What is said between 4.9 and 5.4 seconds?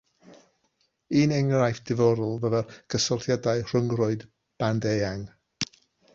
eang.